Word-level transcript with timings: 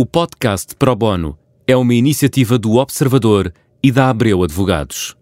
O 0.00 0.06
podcast 0.06 0.76
Pro 0.76 0.94
Bono 0.94 1.36
é 1.66 1.76
uma 1.76 1.92
iniciativa 1.92 2.56
do 2.56 2.76
Observador 2.76 3.52
e 3.82 3.90
da 3.90 4.08
Abreu 4.08 4.44
Advogados. 4.44 5.17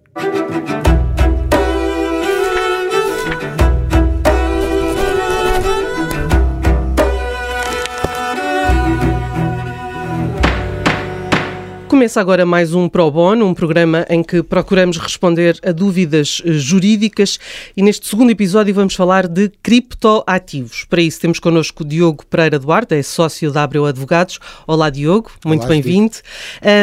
Começa 11.97 12.21
agora 12.21 12.45
mais 12.45 12.75
um 12.75 12.91
Pro 12.91 13.11
Bono, 13.11 13.47
um 13.47 13.55
programa 13.55 14.05
em 14.11 14.23
que 14.23 14.43
procuramos 14.43 14.99
responder 14.99 15.59
a 15.65 15.73
dúvidas 15.73 16.43
eh, 16.45 16.53
jurídicas 16.53 17.39
e 17.75 17.83
neste 17.83 18.07
segundo 18.07 18.31
episódio 18.31 18.75
vamos 18.75 18.95
falar 18.95 19.27
de 19.27 19.51
criptoativos. 19.63 20.85
Para 20.85 21.01
isso 21.01 21.19
temos 21.19 21.39
connosco 21.39 21.83
o 21.83 21.87
Diogo 21.87 22.27
Pereira 22.27 22.59
Duarte, 22.59 22.95
é 22.95 23.03
sócio 23.03 23.51
da 23.51 23.63
Abreu 23.63 23.87
Advogados. 23.87 24.39
Olá 24.67 24.91
Diogo, 24.91 25.31
muito 25.43 25.67
bem-vindo. 25.67 26.17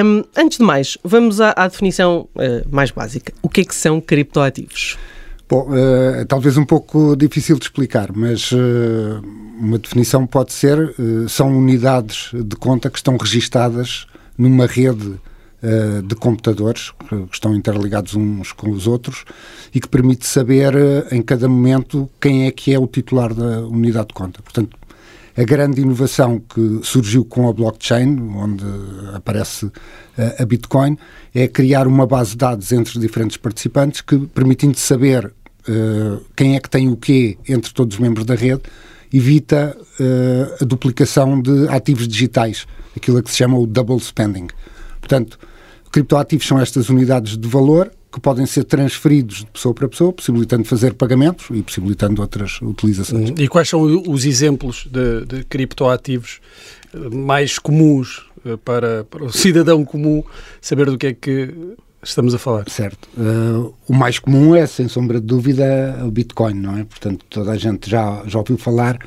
Um, 0.03 0.23
antes 0.35 0.57
de 0.57 0.63
mais, 0.63 0.97
vamos 1.03 1.39
à, 1.39 1.53
à 1.55 1.67
definição 1.67 2.27
uh, 2.33 2.67
mais 2.71 2.89
básica. 2.89 3.31
O 3.43 3.47
que 3.47 3.61
é 3.61 3.65
que 3.65 3.75
são 3.75 4.01
criptoativos? 4.01 4.97
Bom, 5.47 5.69
uh, 5.69 6.25
talvez 6.25 6.57
um 6.57 6.65
pouco 6.65 7.15
difícil 7.15 7.59
de 7.59 7.65
explicar, 7.65 8.09
mas 8.11 8.51
uh, 8.51 8.57
uma 9.59 9.77
definição 9.77 10.25
pode 10.25 10.53
ser, 10.53 10.95
são 11.29 11.55
unidades 11.55 12.31
de 12.33 12.55
conta 12.55 12.89
que 12.89 12.97
estão 12.97 13.15
registadas 13.15 14.07
numa 14.37 14.65
rede 14.65 15.07
uh, 15.63 16.01
de 16.01 16.15
computadores 16.15 16.91
que 17.07 17.15
estão 17.31 17.55
interligados 17.55 18.15
uns 18.15 18.51
com 18.51 18.69
os 18.69 18.85
outros 18.85 19.23
e 19.73 19.79
que 19.79 19.87
permite 19.87 20.25
saber 20.25 20.75
uh, 20.75 21.07
em 21.11 21.21
cada 21.21 21.47
momento 21.47 22.09
quem 22.19 22.45
é 22.45 22.51
que 22.51 22.73
é 22.73 22.79
o 22.79 22.87
titular 22.87 23.33
da 23.33 23.61
unidade 23.61 24.09
de 24.09 24.13
conta. 24.13 24.41
Portanto, 24.41 24.77
a 25.35 25.43
grande 25.43 25.81
inovação 25.81 26.39
que 26.39 26.81
surgiu 26.83 27.25
com 27.25 27.49
a 27.49 27.53
blockchain, 27.53 28.19
onde 28.35 28.65
aparece 29.13 29.65
uh, 29.65 29.71
a 30.37 30.45
Bitcoin, 30.45 30.97
é 31.33 31.47
criar 31.47 31.87
uma 31.87 32.05
base 32.05 32.31
de 32.31 32.37
dados 32.37 32.71
entre 32.71 32.99
diferentes 32.99 33.37
participantes 33.37 34.01
que, 34.01 34.17
permitindo 34.27 34.77
saber 34.77 35.33
quem 36.35 36.57
é 36.57 36.59
que 36.59 36.69
tem 36.69 36.89
o 36.89 36.97
quê 36.97 37.37
entre 37.47 37.73
todos 37.73 37.95
os 37.95 38.01
membros 38.01 38.25
da 38.25 38.35
rede, 38.35 38.63
evita 39.13 39.77
a 40.59 40.65
duplicação 40.65 41.39
de 41.39 41.67
ativos 41.69 42.07
digitais 42.07 42.65
aquilo 42.95 43.21
que 43.21 43.29
se 43.29 43.37
chama 43.37 43.57
o 43.57 43.65
double 43.65 43.99
spending. 43.99 44.47
Portanto, 44.99 45.37
criptoativos 45.91 46.47
são 46.47 46.59
estas 46.59 46.89
unidades 46.89 47.37
de 47.37 47.47
valor 47.47 47.91
que 48.11 48.19
podem 48.19 48.45
ser 48.45 48.63
transferidos 48.63 49.39
de 49.39 49.47
pessoa 49.47 49.73
para 49.73 49.89
pessoa, 49.89 50.13
possibilitando 50.13 50.63
fazer 50.65 50.93
pagamentos 50.93 51.47
e 51.51 51.63
possibilitando 51.63 52.21
outras 52.21 52.61
utilizações. 52.61 53.33
E 53.37 53.47
quais 53.47 53.67
são 53.67 53.81
os 53.81 54.23
exemplos 54.23 54.87
de, 54.89 55.25
de 55.25 55.43
criptoativos 55.45 56.39
eh, 56.93 57.09
mais 57.09 57.57
comuns 57.57 58.23
eh, 58.45 58.55
para, 58.63 59.03
para, 59.05 59.25
o 59.25 59.31
cidadão 59.33 59.83
comum 59.83 60.23
saber 60.61 60.85
do 60.85 60.97
que 60.97 61.07
é 61.07 61.13
que 61.13 61.55
estamos 62.03 62.33
a 62.33 62.37
falar? 62.37 62.69
Certo. 62.69 63.07
Uh, 63.17 63.73
o 63.87 63.93
mais 63.93 64.19
comum 64.19 64.55
é, 64.55 64.65
sem 64.65 64.87
sombra 64.87 65.19
de 65.19 65.25
dúvida, 65.25 65.99
o 66.03 66.11
Bitcoin, 66.11 66.53
não 66.53 66.77
é? 66.77 66.83
Portanto, 66.83 67.25
toda 67.29 67.51
a 67.51 67.57
gente 67.57 67.89
já, 67.89 68.23
já 68.25 68.39
ouviu 68.39 68.57
falar 68.57 68.99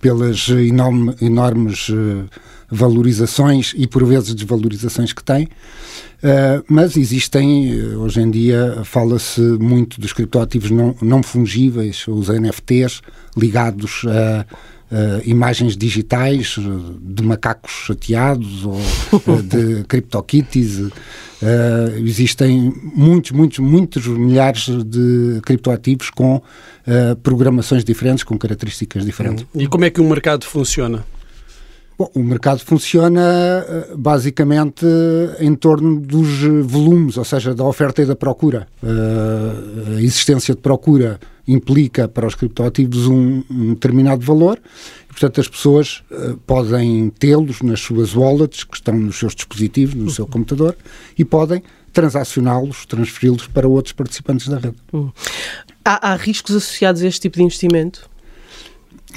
pelas 0.00 0.48
enorme, 0.48 1.14
enormes 1.20 1.88
uh, 1.88 2.28
valorizações 2.70 3.72
e 3.76 3.86
por 3.86 4.04
vezes 4.04 4.34
desvalorizações 4.34 5.12
que 5.12 5.24
tem. 5.24 5.44
Uh, 5.44 6.64
mas 6.68 6.96
existem, 6.96 7.70
eh, 7.70 7.96
hoje 7.96 8.20
em 8.20 8.30
dia, 8.30 8.80
fala-se 8.84 9.40
muito 9.40 10.00
dos 10.00 10.12
criptoativos 10.12 10.70
não, 10.70 10.96
não 11.02 11.22
fungíveis, 11.22 12.06
os 12.08 12.28
NFTs, 12.28 13.02
ligados 13.36 14.02
a, 14.06 14.46
imagens 15.24 15.76
digitais 15.76 16.56
de 17.00 17.22
macacos 17.22 17.72
chateados 17.86 18.64
ou 18.64 18.78
de 19.42 19.84
CryptoKitties. 19.84 20.78
Uh, 21.44 21.98
existem 21.98 22.72
muitos, 22.94 23.32
muitos, 23.32 23.58
muitos 23.58 24.06
milhares 24.06 24.66
de 24.84 25.40
criptoativos 25.42 26.08
com 26.08 26.36
uh, 26.36 27.16
programações 27.22 27.84
diferentes, 27.84 28.24
com 28.24 28.38
características 28.38 29.04
diferentes. 29.04 29.44
E 29.54 29.66
como 29.66 29.84
é 29.84 29.90
que 29.90 30.00
o 30.00 30.04
mercado 30.04 30.44
funciona? 30.44 31.04
Bom, 31.96 32.10
o 32.14 32.22
mercado 32.24 32.58
funciona 32.58 33.20
eh, 33.20 33.94
basicamente 33.96 34.84
em 35.38 35.54
torno 35.54 36.00
dos 36.00 36.42
volumes, 36.64 37.16
ou 37.16 37.24
seja, 37.24 37.54
da 37.54 37.62
oferta 37.64 38.02
e 38.02 38.04
da 38.04 38.16
procura. 38.16 38.66
Uh, 38.82 39.96
a 39.96 40.02
existência 40.02 40.56
de 40.56 40.60
procura 40.60 41.20
implica 41.46 42.08
para 42.08 42.26
os 42.26 42.34
criptoativos 42.34 43.06
um, 43.06 43.44
um 43.48 43.74
determinado 43.74 44.24
valor 44.24 44.58
e, 45.04 45.12
portanto, 45.12 45.40
as 45.40 45.46
pessoas 45.46 46.02
uh, 46.10 46.36
podem 46.44 47.10
tê-los 47.10 47.62
nas 47.62 47.78
suas 47.78 48.16
wallets, 48.16 48.64
que 48.64 48.74
estão 48.74 48.98
nos 48.98 49.16
seus 49.16 49.34
dispositivos, 49.34 49.94
no 49.94 50.10
seu 50.10 50.26
computador, 50.26 50.76
e 51.16 51.24
podem 51.24 51.62
transacioná-los, 51.92 52.86
transferi-los 52.86 53.46
para 53.46 53.68
outros 53.68 53.92
participantes 53.92 54.48
da 54.48 54.58
rede. 54.58 54.76
Hum. 54.92 55.10
Há, 55.84 56.10
há 56.12 56.16
riscos 56.16 56.56
associados 56.56 57.02
a 57.02 57.06
este 57.06 57.20
tipo 57.20 57.36
de 57.36 57.44
investimento? 57.44 58.10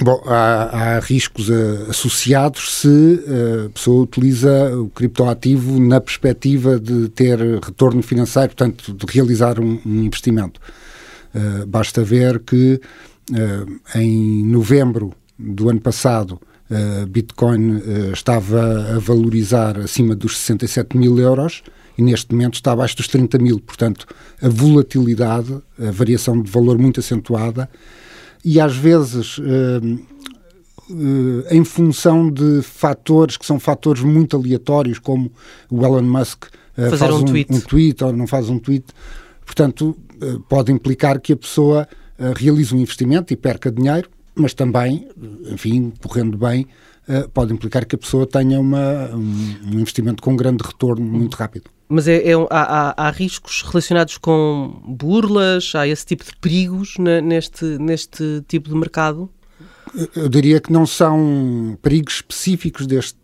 Bom, 0.00 0.22
há, 0.26 0.96
há 0.96 1.00
riscos 1.00 1.48
uh, 1.48 1.90
associados 1.90 2.72
se 2.76 2.86
uh, 2.86 3.66
a 3.66 3.70
pessoa 3.70 4.04
utiliza 4.04 4.78
o 4.78 4.88
criptoativo 4.90 5.80
na 5.80 6.00
perspectiva 6.00 6.78
de 6.78 7.08
ter 7.08 7.40
retorno 7.60 8.00
financeiro, 8.00 8.50
portanto, 8.50 8.94
de 8.94 9.12
realizar 9.12 9.58
um, 9.58 9.80
um 9.84 10.04
investimento. 10.04 10.60
Uh, 11.34 11.66
basta 11.66 12.04
ver 12.04 12.38
que 12.40 12.80
em 13.94 14.42
novembro 14.46 15.12
do 15.38 15.68
ano 15.68 15.82
passado 15.82 16.40
Bitcoin 17.10 17.82
estava 18.10 18.96
a 18.96 18.98
valorizar 18.98 19.78
acima 19.78 20.16
dos 20.16 20.38
67 20.38 20.96
mil 20.96 21.18
euros 21.18 21.62
e 21.98 22.02
neste 22.02 22.32
momento 22.32 22.54
está 22.54 22.72
abaixo 22.72 22.96
dos 22.96 23.06
30 23.06 23.36
mil. 23.36 23.60
Portanto, 23.60 24.06
a 24.40 24.48
volatilidade, 24.48 25.58
a 25.78 25.90
variação 25.90 26.40
de 26.40 26.50
valor 26.50 26.78
muito 26.78 27.00
acentuada 27.00 27.68
e 28.44 28.60
às 28.60 28.76
vezes. 28.76 29.38
Uh, 29.38 30.18
Uh, 30.90 31.44
em 31.50 31.62
função 31.64 32.30
de 32.30 32.62
fatores 32.62 33.36
que 33.36 33.44
são 33.44 33.60
fatores 33.60 34.02
muito 34.02 34.34
aleatórios, 34.34 34.98
como 34.98 35.30
o 35.70 35.84
Elon 35.84 36.00
Musk 36.00 36.44
uh, 36.44 36.96
faz 36.96 37.12
um, 37.12 37.18
um, 37.18 37.24
tweet. 37.26 37.52
um, 37.54 37.60
tweet. 37.60 38.04
ou 38.04 38.10
não 38.10 38.26
faz 38.26 38.48
um 38.48 38.58
tweet. 38.58 38.86
Portanto, 39.44 39.94
pode 40.48 40.72
implicar 40.72 41.20
que 41.20 41.34
a 41.34 41.36
pessoa 41.36 41.86
realize 42.34 42.74
um 42.74 42.78
investimento 42.78 43.34
e 43.34 43.36
perca 43.36 43.70
dinheiro, 43.70 44.08
mas 44.34 44.54
também, 44.54 45.06
enfim, 45.52 45.92
correndo 46.02 46.38
bem, 46.38 46.66
pode 47.34 47.52
implicar 47.52 47.84
que 47.84 47.94
a 47.94 47.98
pessoa 47.98 48.26
tenha 48.26 48.58
uma, 48.58 49.10
um, 49.14 49.56
um 49.66 49.80
investimento 49.80 50.22
com 50.22 50.34
grande 50.36 50.64
retorno 50.64 51.04
muito 51.04 51.34
rápido. 51.34 51.68
Mas 51.88 52.06
é, 52.06 52.16
é 52.16 52.34
há, 52.34 52.46
há, 52.50 53.08
há, 53.08 53.10
riscos 53.10 53.62
relacionados 53.62 54.18
com 54.18 54.82
burlas, 54.84 55.72
há 55.74 55.86
esse 55.88 56.04
tipo 56.04 56.24
de 56.24 56.36
perigos 56.36 56.96
neste, 56.98 57.64
neste 57.78 58.44
tipo 58.46 58.68
de 58.68 58.74
mercado? 58.74 59.30
Eu 60.14 60.28
diria 60.28 60.60
que 60.60 60.70
não 60.72 60.86
são 60.86 61.78
perigos 61.80 62.16
específicos 62.16 62.86
deste 62.86 63.16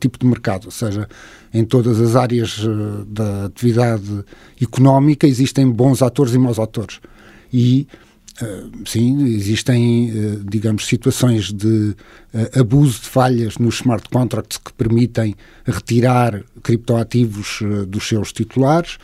tipo 0.00 0.18
de 0.18 0.26
mercado, 0.26 0.66
ou 0.66 0.70
seja, 0.70 1.08
em 1.52 1.64
todas 1.64 2.00
as 2.00 2.16
áreas 2.16 2.60
eh, 2.62 3.04
da 3.06 3.46
atividade 3.46 4.24
económica 4.60 5.26
existem 5.26 5.68
bons 5.68 6.02
atores 6.02 6.34
e 6.34 6.38
maus 6.38 6.58
atores. 6.58 7.00
E 7.52 7.86
Uh, 8.42 8.70
sim, 8.86 9.24
existem, 9.34 10.10
uh, 10.10 10.44
digamos, 10.44 10.86
situações 10.86 11.50
de 11.50 11.96
uh, 12.34 12.60
abuso 12.60 13.00
de 13.00 13.08
falhas 13.08 13.56
nos 13.56 13.76
smart 13.76 14.10
contracts 14.10 14.58
que 14.58 14.72
permitem 14.74 15.34
retirar 15.64 16.42
criptoativos 16.62 17.60
dos 17.88 18.06
seus 18.06 18.32
titulares. 18.32 18.98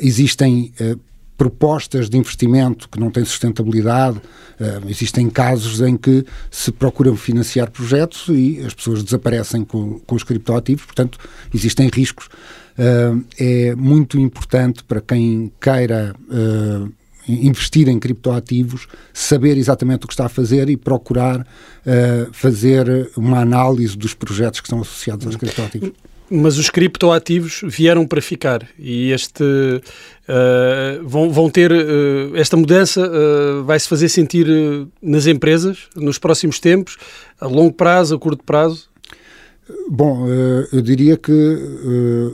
existem 0.00 0.72
propostas 1.36 2.08
de 2.08 2.16
investimento 2.16 2.88
que 2.88 2.98
não 2.98 3.10
têm 3.10 3.24
sustentabilidade. 3.24 4.20
existem 4.88 5.28
casos 5.28 5.80
em 5.80 5.96
que 5.96 6.24
se 6.50 6.72
procuram 6.72 7.14
financiar 7.16 7.70
projetos 7.70 8.28
e 8.28 8.60
as 8.64 8.74
pessoas 8.74 9.02
desaparecem 9.02 9.64
com, 9.64 9.98
com 10.00 10.14
os 10.14 10.22
criptoativos, 10.22 10.84
portanto, 10.86 11.18
existem 11.54 11.90
riscos. 11.92 12.28
é 13.38 13.74
muito 13.74 14.18
importante 14.18 14.82
para 14.84 15.00
quem 15.00 15.52
queira 15.60 16.14
investir 17.28 17.88
em 17.88 17.98
criptoativos, 17.98 18.86
saber 19.12 19.56
exatamente 19.56 20.04
o 20.04 20.08
que 20.08 20.14
está 20.14 20.26
a 20.26 20.28
fazer 20.28 20.68
e 20.70 20.76
procurar 20.76 21.40
uh, 21.40 22.28
fazer 22.32 23.10
uma 23.16 23.40
análise 23.40 23.96
dos 23.96 24.14
projetos 24.14 24.60
que 24.60 24.66
estão 24.66 24.80
associados 24.80 25.26
aos 25.26 25.36
criptoativos. 25.36 25.92
Mas 26.30 26.58
os 26.58 26.68
criptoativos 26.68 27.62
vieram 27.64 28.06
para 28.06 28.20
ficar 28.20 28.66
e 28.78 29.12
este 29.12 29.42
uh, 29.42 31.08
vão, 31.08 31.30
vão 31.30 31.48
ter 31.48 31.72
uh, 31.72 32.36
esta 32.36 32.56
mudança 32.56 33.10
vai 33.64 33.78
se 33.80 33.88
fazer 33.88 34.08
sentir 34.08 34.46
nas 35.00 35.26
empresas 35.26 35.88
nos 35.96 36.18
próximos 36.18 36.60
tempos, 36.60 36.96
a 37.40 37.46
longo 37.46 37.72
prazo, 37.72 38.14
a 38.14 38.18
curto 38.18 38.44
prazo. 38.44 38.88
Bom, 39.90 40.26
eu 40.72 40.80
diria 40.80 41.18
que 41.18 41.30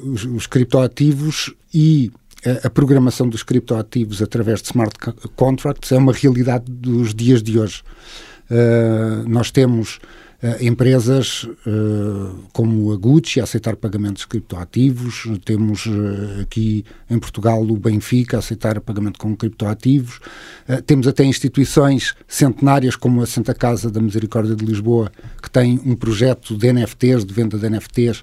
os, 0.04 0.24
os 0.24 0.46
criptoativos 0.46 1.52
e 1.72 2.12
a 2.62 2.70
programação 2.70 3.28
dos 3.28 3.42
criptoativos 3.42 4.22
através 4.22 4.60
de 4.60 4.68
smart 4.68 4.94
contracts 5.36 5.92
é 5.92 5.96
uma 5.96 6.12
realidade 6.12 6.64
dos 6.68 7.14
dias 7.14 7.42
de 7.42 7.58
hoje. 7.58 7.82
Uh, 8.50 9.28
nós 9.28 9.50
temos 9.50 9.98
empresas 10.60 11.48
como 12.52 12.92
a 12.92 12.96
Gucci 12.96 13.40
a 13.40 13.44
aceitar 13.44 13.76
pagamentos 13.76 14.24
criptoativos, 14.24 15.26
temos 15.44 15.88
aqui 16.42 16.84
em 17.08 17.18
Portugal 17.18 17.62
o 17.62 17.76
Benfica 17.76 18.36
a 18.36 18.40
aceitar 18.40 18.78
pagamento 18.80 19.18
com 19.18 19.34
criptoativos, 19.34 20.20
temos 20.86 21.08
até 21.08 21.24
instituições 21.24 22.14
centenárias 22.28 22.94
como 22.94 23.22
a 23.22 23.26
Santa 23.26 23.54
Casa 23.54 23.90
da 23.90 24.00
Misericórdia 24.00 24.54
de 24.54 24.64
Lisboa, 24.64 25.10
que 25.42 25.50
tem 25.50 25.80
um 25.84 25.94
projeto 25.94 26.56
de 26.56 26.72
NFTs, 26.72 27.24
de 27.24 27.32
venda 27.32 27.58
de 27.58 27.70
NFTs, 27.70 28.22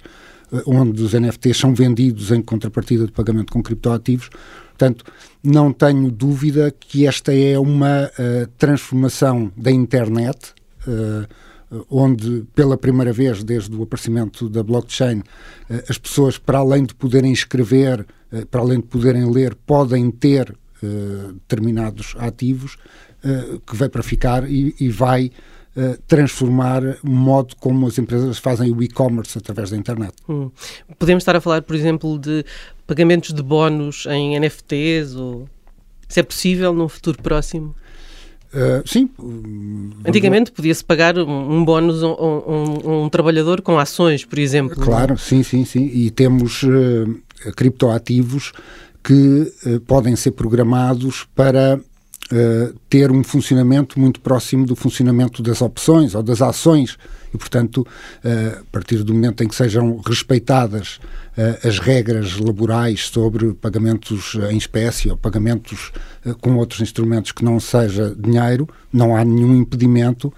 onde 0.66 1.02
os 1.02 1.14
NFTs 1.14 1.58
são 1.58 1.74
vendidos 1.74 2.32
em 2.32 2.42
contrapartida 2.42 3.06
de 3.06 3.12
pagamento 3.12 3.54
com 3.54 3.64
criptoativos. 3.64 4.30
Portanto, 4.70 5.06
não 5.44 5.72
tenho 5.72 6.12
dúvida 6.12 6.74
que 6.78 7.06
esta 7.06 7.34
é 7.34 7.58
uma 7.58 8.06
uh, 8.06 8.48
transformação 8.58 9.52
da 9.56 9.72
internet, 9.72 10.54
uh, 10.88 11.86
onde 11.90 12.46
pela 12.54 12.76
primeira 12.76 13.14
vez 13.14 13.44
desde 13.44 13.76
o 13.76 13.84
aparecimento 13.84 14.50
da 14.50 14.64
blockchain, 14.64 15.20
uh, 15.20 15.24
as 15.88 15.98
pessoas, 15.98 16.38
para 16.38 16.58
além 16.58 16.84
de 16.84 16.96
poderem 16.96 17.32
escrever, 17.32 18.06
para 18.50 18.62
além 18.62 18.80
de 18.80 18.88
poderem 18.88 19.30
ler, 19.30 19.56
podem 19.56 20.10
ter 20.10 20.56
determinados 21.34 22.16
ativos, 22.18 22.78
que 23.68 23.76
vai 23.76 23.90
para 23.90 24.02
ficar 24.02 24.50
e, 24.50 24.74
e 24.80 24.90
vai 24.90 25.32
Uh, 25.74 25.98
transformar 26.06 26.84
o 27.02 27.10
modo 27.10 27.56
como 27.56 27.88
as 27.88 27.98
empresas 27.98 28.38
fazem 28.38 28.74
o 28.74 28.84
e-commerce 28.84 29.38
através 29.38 29.70
da 29.70 29.78
internet. 29.78 30.14
Hum. 30.28 30.52
Podemos 31.00 31.22
estar 31.22 31.34
a 31.34 31.40
falar, 31.40 31.62
por 31.62 31.78
exemplo, 31.78 32.20
de 32.20 32.44
pagamentos 32.86 33.34
de 33.34 33.42
bónus 33.42 34.06
em 34.08 34.38
NFTs? 34.38 35.16
Ou... 35.16 35.48
Isso 36.10 36.20
é 36.20 36.24
possível 36.24 36.74
num 36.74 36.90
futuro 36.90 37.22
próximo? 37.24 37.74
Uh, 38.54 38.86
sim. 38.86 39.10
Antigamente 40.06 40.52
podia-se 40.52 40.84
pagar 40.84 41.18
um, 41.18 41.54
um 41.54 41.64
bónus 41.64 42.04
a 42.04 42.08
um, 42.08 42.14
um, 42.14 43.04
um, 43.04 43.10
trabalhador 43.10 43.62
com 43.62 43.80
ações, 43.80 44.26
por 44.26 44.38
exemplo. 44.38 44.76
Claro, 44.76 45.18
sim, 45.18 45.42
sim, 45.42 45.64
sim. 45.64 45.86
E 45.86 46.12
temos 46.12 46.64
uh, 46.64 47.52
criptoativos 47.56 48.52
que 49.02 49.54
uh, 49.66 49.80
podem 49.82 50.18
ser 50.18 50.32
programados 50.32 51.26
para 51.34 51.80
uh, 52.32 52.74
ter 52.90 53.12
um 53.12 53.24
funcionamento 53.24 54.00
muito 54.00 54.20
próximo 54.22 54.66
do 54.66 54.76
funcionamento 54.76 55.42
das 55.42 55.62
opções 55.62 56.16
ou 56.16 56.24
das 56.24 56.42
ações. 56.42 56.98
E, 57.34 57.38
portanto, 57.38 57.78
uh, 57.78 58.60
a 58.60 58.64
partir 58.72 59.04
do 59.04 59.14
momento 59.14 59.44
em 59.44 59.48
que 59.48 59.56
sejam 59.56 60.02
respeitadas 60.06 61.00
uh, 61.38 61.68
as 61.68 61.80
regras 61.80 62.38
laborais 62.38 63.08
sobre 63.08 63.54
pagamentos 63.54 64.38
em 64.50 64.58
espécie 64.58 65.10
ou 65.10 65.18
pagamentos 65.18 65.92
com 66.40 66.56
outros 66.56 66.82
instrumentos 66.82 67.32
que 67.32 67.44
não 67.44 67.60
seja 67.60 68.16
dinheiro, 68.18 68.68
não 68.92 69.16
há 69.16 69.26
nenhum 69.26 69.56
impedimento 69.56 70.32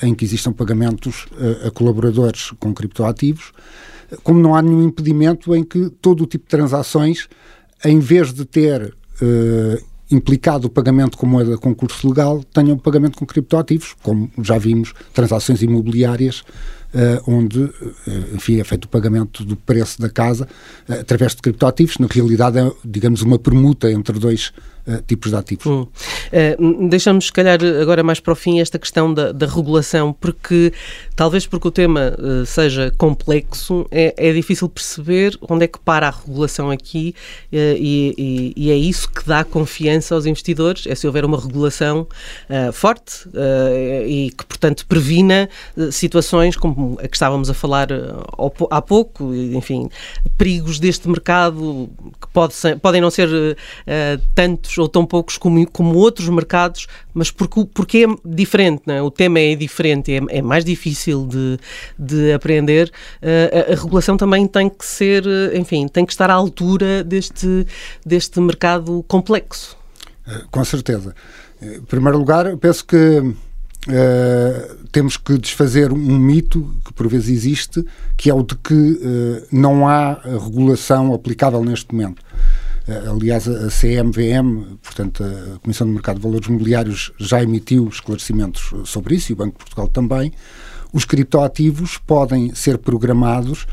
em 0.00 0.14
que 0.14 0.24
existam 0.24 0.52
pagamentos 0.52 1.26
a 1.66 1.72
colaboradores 1.72 2.52
com 2.60 2.72
criptoativos, 2.72 3.52
como 4.22 4.38
não 4.38 4.54
há 4.54 4.62
nenhum 4.62 4.84
impedimento 4.84 5.56
em 5.56 5.64
que 5.64 5.90
todo 6.00 6.22
o 6.22 6.26
tipo 6.26 6.44
de 6.44 6.50
transações, 6.50 7.28
em 7.84 7.98
vez 7.98 8.32
de 8.32 8.44
ter 8.44 8.94
implicado 10.10 10.66
o 10.66 10.70
pagamento 10.70 11.16
com 11.18 11.26
moeda 11.26 11.52
de 11.52 11.58
concurso 11.58 12.08
legal, 12.08 12.42
tenham 12.44 12.78
pagamento 12.78 13.18
com 13.18 13.26
criptoativos, 13.26 13.94
como 14.02 14.30
já 14.42 14.56
vimos, 14.56 14.94
transações 15.12 15.62
imobiliárias, 15.62 16.42
uh, 16.94 17.30
onde, 17.30 17.60
uh, 17.60 17.74
enfim, 18.34 18.60
é 18.60 18.64
feito 18.64 18.86
o 18.86 18.88
pagamento 18.88 19.44
do 19.44 19.56
preço 19.56 20.00
da 20.00 20.08
casa 20.08 20.48
uh, 20.88 20.94
através 20.94 21.34
de 21.34 21.42
criptoativos. 21.42 21.98
Na 21.98 22.06
realidade, 22.06 22.58
é, 22.58 22.70
digamos, 22.84 23.22
uma 23.22 23.38
permuta 23.38 23.90
entre 23.90 24.18
dois 24.18 24.52
uh, 24.88 25.02
tipos 25.06 25.30
de 25.30 25.36
ativos. 25.36 25.66
Hum. 25.66 25.82
Uh, 25.82 26.88
deixamos, 26.88 27.26
se 27.26 27.32
calhar, 27.32 27.58
agora 27.80 28.02
mais 28.02 28.18
para 28.18 28.32
o 28.32 28.36
fim 28.36 28.60
esta 28.60 28.78
questão 28.78 29.12
da, 29.12 29.32
da 29.32 29.46
regulação, 29.46 30.12
porque 30.12 30.72
talvez 31.14 31.46
porque 31.46 31.68
o 31.68 31.70
tema 31.70 32.14
uh, 32.18 32.46
seja 32.46 32.92
complexo, 32.96 33.86
é, 33.90 34.14
é, 34.16 34.32
difícil 34.32 34.68
perceber 34.68 35.38
onde 35.48 35.64
é 35.64 35.68
que 35.68 35.78
para 35.78 36.08
a 36.08 36.10
regulação 36.10 36.70
aqui 36.70 37.14
e, 37.52 38.54
e, 38.56 38.70
é 38.70 38.76
isso 38.76 39.10
que 39.10 39.26
dá 39.26 39.44
confiança 39.44 40.14
aos 40.14 40.26
investidores, 40.26 40.86
é 40.86 40.94
se 40.94 41.06
houver 41.06 41.24
uma 41.24 41.40
regulação 41.40 42.06
forte 42.72 43.28
e 44.06 44.30
que, 44.36 44.46
portanto, 44.46 44.86
previna 44.86 45.48
situações 45.90 46.56
como 46.56 46.98
a 47.02 47.08
que 47.08 47.16
estávamos 47.16 47.50
a 47.50 47.54
falar 47.54 47.88
há 48.70 48.82
pouco, 48.82 49.34
enfim, 49.34 49.88
perigos 50.36 50.78
deste 50.78 51.08
mercado 51.08 51.90
que 52.20 52.28
pode 52.28 52.54
ser, 52.54 52.78
podem 52.78 53.00
não 53.00 53.10
ser 53.10 53.28
tantos 54.34 54.77
ou 54.80 54.88
tão 54.88 55.04
poucos 55.04 55.36
como, 55.36 55.66
como 55.70 55.96
outros 55.96 56.28
mercados, 56.28 56.86
mas 57.12 57.30
porque, 57.30 57.64
porque 57.72 58.06
é 58.06 58.06
diferente, 58.24 58.82
é? 58.86 59.02
o 59.02 59.10
tema 59.10 59.40
é 59.40 59.54
diferente, 59.54 60.12
é, 60.12 60.38
é 60.38 60.42
mais 60.42 60.64
difícil 60.64 61.26
de, 61.26 61.58
de 61.98 62.32
aprender, 62.32 62.92
uh, 63.22 63.70
a, 63.70 63.72
a, 63.72 63.76
regulação 63.76 64.16
também 64.16 64.46
tem 64.46 64.68
que 64.68 64.84
ser, 64.84 65.24
eh, 65.26 65.58
enfim, 65.58 65.88
tem 65.88 66.04
que 66.04 66.12
estar 66.12 66.30
à 66.30 66.34
altura 66.34 67.02
deste, 67.04 67.66
deste 68.04 68.40
mercado 68.40 69.04
complexo. 69.08 69.76
Eh, 70.26 70.42
com 70.50 70.64
certeza. 70.64 71.14
Em 71.60 71.80
primeiro 71.82 72.18
lugar, 72.18 72.56
penso 72.58 72.84
que 72.84 72.96
uh, 72.96 73.34
temos 74.92 75.16
que 75.16 75.38
desfazer 75.38 75.92
um 75.92 76.18
mito 76.18 76.74
que 76.84 76.92
por 76.92 77.08
vezes 77.08 77.28
existe, 77.28 77.84
que 78.16 78.30
é 78.30 78.34
o 78.34 78.42
de 78.42 78.54
que 78.56 78.74
uh, 78.74 79.46
não 79.50 79.88
há 79.88 80.14
regulação 80.22 81.12
aplicável 81.14 81.64
neste 81.64 81.92
momento. 81.94 82.22
Eh, 82.88 83.02
aliás, 83.06 83.46
a 83.46 83.68
CMVM, 83.68 84.78
portanto, 84.82 85.22
a 85.22 85.58
Comissão 85.58 85.86
de 85.86 85.92
Mercado 85.92 86.16
de 86.16 86.22
Valores 86.22 86.48
Mobiliários, 86.48 87.12
já 87.18 87.42
emitiu 87.42 87.86
esclarecimentos 87.86 88.72
sobre 88.88 89.16
isso 89.16 89.30
e 89.30 89.34
o 89.34 89.36
Banco 89.36 89.58
de 89.58 89.58
Portugal 89.58 89.88
também. 89.88 90.32
Os 90.90 91.04
criptoativos 91.04 91.98
podem 91.98 92.54
ser 92.54 92.78
programados 92.78 93.66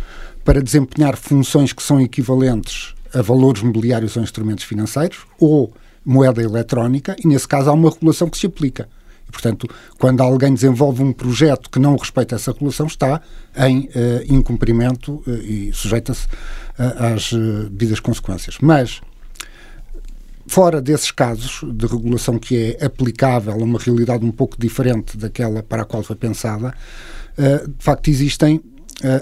para 0.43 0.61
desempenhar 0.61 1.15
funções 1.15 1.71
que 1.71 1.81
são 1.81 2.01
equivalentes 2.01 2.93
a 3.13 3.21
valores 3.21 3.63
mobiliários 3.63 4.17
ou 4.17 4.23
instrumentos 4.23 4.65
financeiros 4.65 5.19
ou 5.39 5.73
moeda 6.03 6.43
eletrónica, 6.43 7.15
e 7.17 7.27
nesse 7.27 7.47
caso 7.47 7.69
há 7.69 7.73
uma 7.73 7.89
regulação 7.89 8.29
que 8.29 8.37
se 8.37 8.45
aplica. 8.45 8.89
E, 9.27 9.31
portanto, 9.31 9.67
quando 9.99 10.21
alguém 10.21 10.53
desenvolve 10.53 11.03
um 11.03 11.11
projeto 11.11 11.69
que 11.69 11.79
não 11.79 11.95
respeita 11.95 12.35
essa 12.35 12.51
regulação, 12.51 12.85
está 12.87 13.21
em 13.57 13.79
uh, 13.79 13.89
incumprimento 14.33 15.23
uh, 15.27 15.31
e 15.31 15.71
sujeita-se 15.73 16.25
uh, 16.25 17.13
às 17.13 17.31
devidas 17.71 17.99
consequências. 17.99 18.57
Mas, 18.61 19.01
fora 20.47 20.81
desses 20.81 21.11
casos 21.11 21.61
de 21.63 21.85
regulação 21.85 22.37
que 22.37 22.77
é 22.79 22.85
aplicável 22.85 23.53
a 23.53 23.57
uma 23.57 23.79
realidade 23.79 24.25
um 24.25 24.31
pouco 24.31 24.55
diferente 24.59 25.17
daquela 25.17 25.63
para 25.63 25.81
a 25.81 25.85
qual 25.85 26.03
foi 26.03 26.15
pensada, 26.15 26.73
de 27.35 27.83
facto 27.83 28.07
existem 28.07 28.61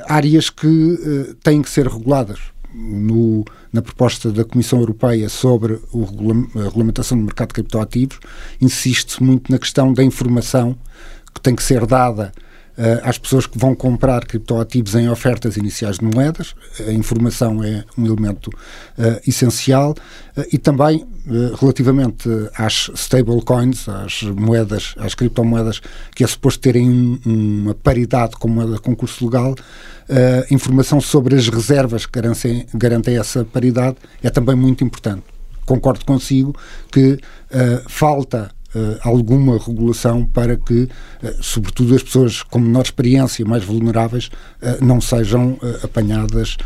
áreas 0.08 0.50
que 0.50 1.36
têm 1.42 1.62
que 1.64 1.70
ser 1.70 1.88
reguladas 1.88 2.53
no, 2.74 3.46
na 3.72 3.82
proposta 3.82 4.32
da 4.32 4.44
Comissão 4.44 4.80
Europeia 4.80 5.30
sobre 5.30 5.80
o 5.92 6.08
a 6.60 6.64
regulamentação 6.64 7.18
do 7.18 7.24
mercado 7.24 7.50
de 7.50 7.54
criptoativos, 7.56 8.20
insiste-se 8.60 9.22
muito 9.22 9.52
na 9.52 9.60
questão 9.60 9.94
da 9.94 10.04
informação 10.04 10.78
que 11.34 11.42
tem 11.42 11.56
que 11.56 11.64
ser 11.64 11.86
dada 11.86 12.32
às 13.04 13.18
pessoas 13.18 13.46
que 13.46 13.58
vão 13.58 13.76
comprar 13.76 14.26
criptoativos 14.26 14.96
em 14.96 15.08
ofertas 15.10 15.58
iniciais 15.58 16.00
de 16.00 16.06
moedas. 16.06 16.56
A 16.88 16.92
informação 16.92 17.64
é 17.64 17.84
um 17.98 18.06
elemento 18.06 18.48
uh, 18.48 19.22
essencial 19.28 19.92
uh, 19.92 20.44
e 20.52 20.58
também 20.58 21.06
relativamente 21.58 22.28
às 22.54 22.90
stablecoins, 22.96 23.88
às 23.88 24.24
moedas, 24.24 24.94
às 24.98 25.16
criptomoedas 25.16 25.82
que 26.14 26.22
é 26.22 26.28
suposto 26.28 26.60
terem 26.60 26.90
um, 26.90 27.20
uma 27.26 27.74
paridade 27.74 28.36
com 28.36 28.50
moeda 28.50 28.74
de 28.74 28.82
concurso 28.82 29.24
legal, 29.24 29.56
informação 30.52 31.00
sobre 31.00 31.34
as 31.38 31.48
reservas 31.48 32.06
que 32.06 32.20
garantem, 32.20 32.66
garantem 32.74 33.18
essa 33.18 33.46
paridade 33.46 33.96
é 34.22 34.30
também 34.30 34.54
muito 34.54 34.84
importante. 34.84 35.24
Concordo 35.66 36.04
consigo 36.04 36.54
que 36.92 37.18
falta 37.88 38.52
uh, 38.76 39.00
alguma 39.02 39.58
regulação 39.58 40.26
para 40.26 40.56
que, 40.56 40.84
uh, 40.84 40.90
sobretudo, 41.42 41.96
as 41.96 42.04
pessoas 42.04 42.44
com 42.44 42.60
menor 42.60 42.84
experiência, 42.84 43.46
mais 43.46 43.64
vulneráveis, 43.64 44.28
uh, 44.62 44.84
não 44.84 45.00
sejam 45.00 45.58
apanhadas 45.84 46.58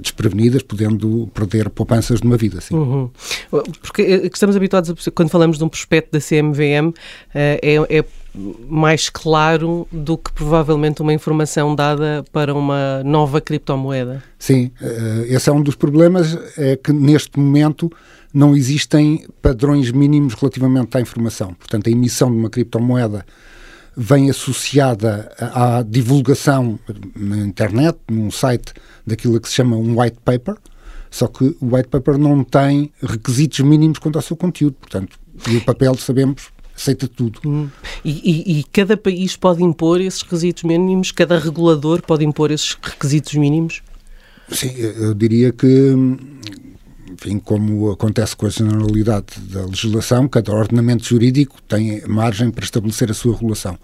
desprevenidas, 0.00 0.62
podendo 0.62 1.28
perder 1.34 1.70
poupanças 1.70 2.20
de 2.20 2.26
uma 2.26 2.36
vida. 2.36 2.60
Sim. 2.60 2.74
Uhum. 2.74 3.10
Porque 3.80 4.02
estamos 4.32 4.56
habituados, 4.56 4.90
a, 4.90 5.10
quando 5.10 5.28
falamos 5.28 5.58
de 5.58 5.64
um 5.64 5.68
prospecto 5.68 6.12
da 6.12 6.20
CMVM, 6.20 6.92
é, 7.34 7.60
é 7.88 8.04
mais 8.68 9.08
claro 9.08 9.86
do 9.92 10.18
que 10.18 10.32
provavelmente 10.32 11.00
uma 11.00 11.12
informação 11.12 11.74
dada 11.74 12.24
para 12.32 12.52
uma 12.52 13.02
nova 13.04 13.40
criptomoeda. 13.40 14.22
Sim, 14.38 14.72
esse 15.28 15.48
é 15.48 15.52
um 15.52 15.62
dos 15.62 15.76
problemas, 15.76 16.36
é 16.58 16.76
que 16.76 16.92
neste 16.92 17.38
momento 17.38 17.90
não 18.32 18.56
existem 18.56 19.24
padrões 19.40 19.92
mínimos 19.92 20.34
relativamente 20.34 20.96
à 20.96 21.00
informação. 21.00 21.54
Portanto, 21.54 21.86
a 21.86 21.90
emissão 21.90 22.28
de 22.30 22.36
uma 22.36 22.50
criptomoeda 22.50 23.24
vem 23.96 24.30
associada 24.30 25.32
à 25.38 25.82
divulgação 25.82 26.78
na 27.14 27.38
internet, 27.38 27.98
num 28.10 28.30
site, 28.30 28.72
daquilo 29.06 29.40
que 29.40 29.48
se 29.48 29.54
chama 29.54 29.76
um 29.76 30.00
white 30.00 30.18
paper, 30.24 30.56
só 31.10 31.28
que 31.28 31.56
o 31.60 31.74
white 31.74 31.88
paper 31.88 32.18
não 32.18 32.42
tem 32.42 32.90
requisitos 33.00 33.60
mínimos 33.60 33.98
quanto 33.98 34.16
ao 34.16 34.22
seu 34.22 34.36
conteúdo. 34.36 34.74
Portanto, 34.80 35.18
e 35.48 35.56
o 35.56 35.60
papel, 35.60 35.94
sabemos, 35.96 36.48
aceita 36.76 37.06
tudo. 37.06 37.40
Hum. 37.46 37.68
E, 38.04 38.10
e, 38.10 38.58
e, 38.58 38.64
cada 38.64 38.96
país 38.96 39.36
pode 39.36 39.62
impor 39.62 40.00
esses 40.00 40.22
requisitos 40.22 40.64
mínimos? 40.64 41.12
Cada 41.12 41.38
regulador 41.38 42.02
pode 42.02 42.24
impor 42.24 42.50
esses 42.50 42.76
requisitos 42.82 43.34
mínimos? 43.34 43.82
Sim, 44.48 44.72
eu 44.76 45.14
diria 45.14 45.52
que, 45.52 45.94
enfim, 47.10 47.38
como 47.38 47.90
acontece 47.90 48.34
com 48.36 48.46
a 48.46 48.50
generalidade 48.50 49.38
da 49.40 49.64
legislação, 49.64 50.28
cada 50.28 50.52
ordenamento 50.52 51.04
jurídico 51.04 51.60
tem 51.62 52.02
margem 52.06 52.50
para 52.50 52.64
estabelecer 52.64 53.10
a 53.10 53.14
sua 53.14 53.34
regulação. 53.34 53.78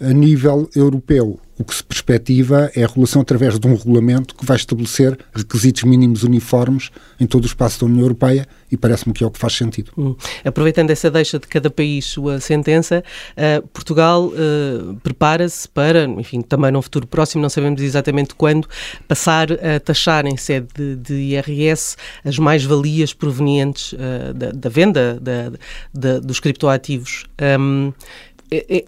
A 0.00 0.12
nível 0.12 0.70
europeu, 0.76 1.40
o 1.58 1.64
que 1.64 1.74
se 1.74 1.82
perspectiva 1.82 2.70
é 2.76 2.84
a 2.84 2.86
regulação 2.86 3.20
através 3.20 3.58
de 3.58 3.66
um 3.66 3.74
regulamento 3.74 4.32
que 4.32 4.46
vai 4.46 4.56
estabelecer 4.56 5.18
requisitos 5.34 5.82
mínimos 5.82 6.22
uniformes 6.22 6.90
em 7.18 7.26
todo 7.26 7.42
o 7.42 7.46
espaço 7.46 7.80
da 7.80 7.86
União 7.86 8.02
Europeia 8.02 8.46
e 8.70 8.76
parece-me 8.76 9.12
que 9.12 9.24
é 9.24 9.26
o 9.26 9.30
que 9.30 9.38
faz 9.40 9.54
sentido. 9.54 9.90
Hum. 9.98 10.14
Aproveitando 10.44 10.90
essa 10.90 11.10
deixa 11.10 11.36
de 11.38 11.48
cada 11.48 11.68
país 11.68 12.04
sua 12.04 12.38
sentença, 12.38 13.02
uh, 13.32 13.66
Portugal 13.68 14.26
uh, 14.26 14.94
prepara-se 15.02 15.68
para, 15.68 16.04
enfim, 16.04 16.42
também 16.42 16.70
num 16.70 16.82
futuro 16.82 17.08
próximo, 17.08 17.42
não 17.42 17.50
sabemos 17.50 17.82
exatamente 17.82 18.36
quando, 18.36 18.68
passar 19.08 19.48
a 19.52 19.80
taxar 19.80 20.26
em 20.26 20.36
sede 20.36 20.68
de, 20.76 20.96
de 20.96 21.14
IRS 21.14 21.96
as 22.24 22.38
mais-valias 22.38 23.12
provenientes 23.12 23.94
uh, 23.94 24.32
da, 24.32 24.52
da, 24.52 24.68
venda 24.68 25.18
da, 25.20 25.52
da, 25.92 26.20
dos 26.20 26.38
criptoativos. 26.38 27.24
Um, 27.58 27.92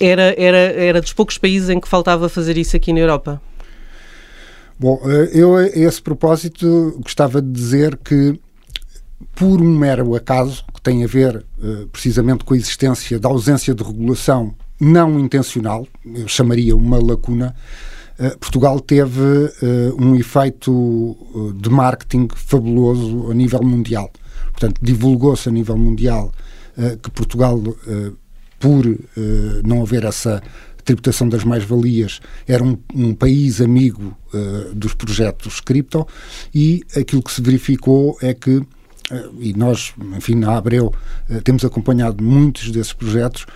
era, 0.01 0.35
era, 0.39 0.59
era 0.59 1.01
dos 1.01 1.13
poucos 1.13 1.39
países 1.39 1.69
em 1.69 1.81
que 1.81 1.89
faltava 1.89 2.29
fazer 2.29 2.57
isso 2.57 2.77
aqui 2.77 2.93
na 2.93 3.01
Europa? 3.01 3.41
Bom, 4.81 4.99
eh, 5.05 5.31
eu 5.35 5.57
a 5.57 5.67
esse 5.67 6.01
propósito 6.01 6.99
gostava 7.03 7.43
de 7.43 7.53
dizer 7.53 7.99
que, 7.99 8.41
por 9.35 9.61
um 9.61 9.79
mero 9.79 10.15
acaso, 10.15 10.65
que 10.73 10.81
tem 10.81 11.05
a 11.05 11.07
ver 11.07 11.45
eh, 11.63 11.87
precisamente 11.93 12.45
com 12.45 12.55
a 12.55 12.57
existência 12.57 13.19
da 13.19 13.29
ausência 13.29 13.75
de 13.75 13.85
regulação 13.85 14.55
não 14.81 15.21
intencional, 15.21 15.87
eu 16.03 16.27
chamaria 16.27 16.75
uma 16.75 16.97
lacuna, 16.97 17.55
eh, 18.19 18.35
Portugal 18.41 18.81
teve 18.81 19.21
um 19.99 20.17
efeito 20.17 21.15
de 21.57 21.69
marketing 21.69 22.29
fabuloso 22.35 23.31
a 23.31 23.35
nível 23.35 23.63
mundial. 23.63 24.11
Portanto, 24.51 24.79
divulgou-se 24.81 25.47
a 25.47 25.53
nível 25.53 25.77
mundial 25.77 26.33
que 27.03 27.11
Portugal 27.11 27.61
por 28.61 28.87
uh, 28.87 28.99
não 29.67 29.83
haver 29.83 30.05
essa 30.05 30.41
tributação 30.85 31.29
das 31.29 31.45
mais-valias, 31.45 32.21
era 32.47 32.63
um, 32.63 32.77
um, 32.95 33.15
país 33.15 33.61
amigo 33.61 34.17
uh, 34.35 34.75
dos 34.75 34.95
projetos 34.95 35.61
cripto 35.61 36.07
e 36.55 36.83
aquilo 36.97 37.23
que 37.23 37.33
se 37.33 37.43
verificou 37.43 38.17
é 38.21 38.35
que 38.35 38.63
e 39.39 39.53
nós, 39.55 39.93
enfim, 40.17 40.35
na 40.35 40.57
Abreu, 40.57 40.93
temos 41.45 41.65
acompanhado 41.65 42.23
muitos 42.23 42.71
desses 42.71 42.93
projetos, 42.93 43.47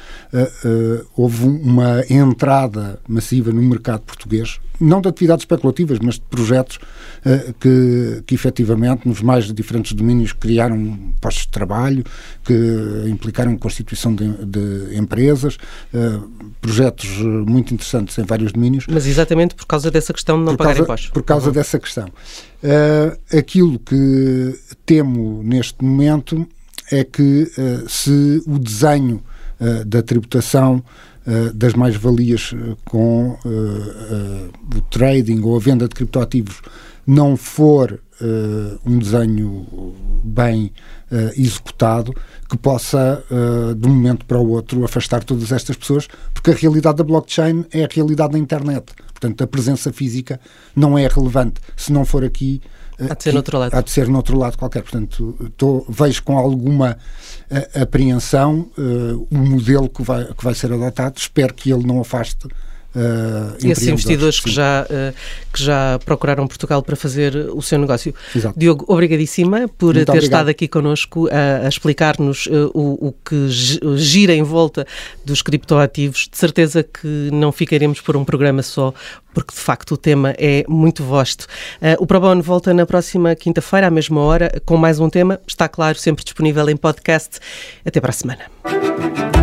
houve 1.17 1.45
uma 1.45 2.03
entrada 2.11 2.99
massiva 3.09 3.53
no 3.53 3.63
mercado 3.63 4.03
português, 4.03 4.59
não 4.81 5.01
de 5.01 5.09
atividades 5.09 5.43
especulativas, 5.43 5.99
mas 6.01 6.17
de 6.17 6.23
projetos 6.23 6.79
que, 7.61 8.23
que 8.27 8.35
efetivamente 8.35 9.07
nos 9.07 9.23
mais 9.23 9.53
diferentes 9.53 9.93
domínios 9.93 10.33
criaram 10.33 10.99
postos 11.21 11.45
de 11.45 11.51
trabalho, 11.51 12.05
que 12.45 12.55
implicaram 13.09 13.53
a 13.53 13.59
constituição 13.59 14.15
de, 14.15 14.29
de 14.45 14.97
empresas, 14.97 15.57
projetos 16.61 17.09
muito 17.47 17.73
interessantes 17.73 18.19
em 18.19 18.25
vários 18.25 18.53
domínios. 18.53 18.87
Mas 18.89 19.07
exatamente 19.07 19.55
por 19.55 19.67
causa 19.67 19.91
dessa 19.91 20.13
questão 20.13 20.39
de 20.39 20.45
não 20.45 20.57
por 20.57 20.67
pagar 20.67 20.81
impostos. 20.81 21.11
Por 21.11 21.23
causa 21.23 21.47
uhum. 21.47 21.53
dessa 21.53 21.79
questão. 21.79 22.09
Uh, 22.65 23.37
aquilo 23.37 23.79
que 23.79 24.59
temo 24.87 25.43
neste 25.43 25.85
momento 25.85 26.49
é 26.91 27.05
que 27.05 27.47
se 27.87 28.43
o 28.47 28.59
desenho 28.59 29.23
da 29.87 30.03
tributação 30.03 30.83
uh, 31.27 31.53
das 31.55 31.75
mais-valias 31.75 32.53
uh, 32.53 32.77
com 32.85 33.31
uh, 33.31 34.77
o 34.77 34.81
trading 34.91 35.41
ou 35.43 35.57
a 35.57 35.61
venda 35.61 35.89
de 35.89 35.95
criptoativos 35.95 36.61
não 37.07 37.37
for 37.37 38.01
um 38.87 38.99
desenho 38.99 39.67
bem 40.23 40.73
executado, 41.37 42.15
que 42.49 42.57
possa, 42.57 43.23
de 43.77 43.89
um 43.89 43.91
momento 43.91 44.25
para 44.25 44.39
o 44.39 44.51
outro, 44.51 44.85
afastar 44.85 45.25
todas 45.25 45.51
estas 45.51 45.77
pessoas, 45.77 46.09
porque 46.33 46.53
a 46.53 46.55
realidade 46.55 46.99
da 46.99 47.05
blockchain 47.05 47.67
é 47.73 47.85
a 47.85 47.89
realidade 47.91 48.35
da 48.35 48.39
internet. 48.39 48.85
Portanto, 49.25 49.43
a 49.43 49.47
presença 49.47 49.91
física 49.91 50.39
não 50.77 50.99
é 50.99 51.09
relevante. 51.09 51.59
Se 51.75 51.91
não 51.91 52.05
for 52.05 52.23
aqui, 52.25 52.61
Há 53.11 53.15
de 53.15 53.25
ser 53.25 53.33
no 53.33 53.39
outro 53.39 53.59
lado. 53.59 53.75
Há 53.75 53.81
de 53.81 53.91
ser 53.91 54.07
no 54.07 54.17
outro 54.17 54.39
lado 54.39 54.57
qualquer. 54.57 54.83
Portanto, 54.83 55.53
tô, 55.57 55.85
vejo 55.89 56.23
com 56.23 56.39
alguma 56.39 56.97
uh, 57.51 57.83
apreensão 57.83 58.71
uh, 58.79 59.27
o 59.31 59.37
modelo 59.37 59.89
que 59.89 60.03
vai, 60.03 60.27
que 60.27 60.45
vai 60.45 60.55
ser 60.55 60.73
adotado. 60.73 61.17
Espero 61.17 61.55
que 61.55 61.73
ele 61.73 61.87
não 61.87 62.01
afaste 62.01 62.47
Uh, 62.95 63.57
esses 63.67 63.89
investidores 63.89 64.39
que 64.39 64.49
já, 64.49 64.85
uh, 64.85 65.15
que 65.53 65.61
já 65.61 65.99
procuraram 66.05 66.47
Portugal 66.47 66.81
para 66.81 66.95
fazer 66.95 67.35
o 67.53 67.61
seu 67.61 67.77
negócio. 67.79 68.15
Exato. 68.35 68.57
Diogo, 68.57 68.85
obrigadíssima 68.87 69.67
por 69.67 69.95
Muito 69.95 70.07
ter 70.07 70.13
obrigado. 70.13 70.23
estado 70.23 70.49
aqui 70.49 70.69
connosco 70.69 71.29
a, 71.29 71.67
a 71.67 71.69
explicar-nos 71.69 72.47
uh, 72.47 72.71
o, 72.73 73.09
o, 73.09 73.13
que 73.13 73.49
gira 73.97 74.33
em 74.33 74.45
volta 74.45 74.87
dos 75.25 75.43
criptoativos. 75.43 76.29
De 76.31 76.39
certeza 76.39 76.85
que 76.85 77.31
não 77.33 77.51
ficaremos 77.51 78.01
por 78.01 78.17
um 78.17 78.25
programa 78.25 78.63
só, 78.63 78.95
porque 79.35 79.53
de 79.53 79.61
facto 79.61 79.93
o 79.93 79.97
tema 79.97 80.33
é 80.39 80.65
muito 80.69 81.03
vasto. 81.03 81.47
o 81.99 82.07
ProBono 82.07 82.41
volta 82.41 82.73
na 82.73 82.87
próxima 82.87 83.35
quinta-feira, 83.35 83.89
à 83.89 83.91
mesma 83.91 84.21
hora, 84.21 84.63
com 84.65 84.77
mais 84.77 85.01
um 85.01 85.11
tema. 85.11 85.41
Está 85.47 85.69
claro, 85.69 85.99
sempre 85.99 86.23
disponível 86.23 86.69
em 86.71 86.77
podcast. 86.77 87.41
Até 87.85 88.01
para 88.01 88.11
a 88.11 88.13
semana. 88.13 89.34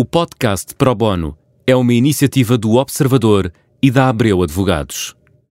O 0.00 0.04
podcast 0.04 0.76
Pro 0.76 0.94
Bono 0.94 1.36
é 1.66 1.74
uma 1.74 1.92
iniciativa 1.92 2.56
do 2.56 2.76
Observador 2.76 3.52
e 3.82 3.90
da 3.90 4.08
Abreu 4.08 4.44
Advogados. 4.44 5.17